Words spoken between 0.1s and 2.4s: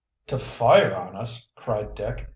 "To fire on us!" cried Dick.